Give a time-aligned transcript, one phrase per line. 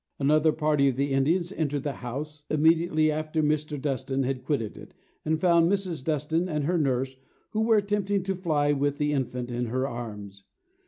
[0.17, 3.79] Another party of the Indians entered the house, immediately after Mr.
[3.79, 6.03] Dustan had quitted it, and found Mrs.
[6.03, 7.17] Dustan, and her nurse,
[7.51, 10.43] who was attempting to fly with the infant in her arms.